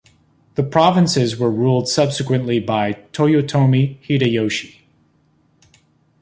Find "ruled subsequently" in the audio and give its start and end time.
1.51-2.59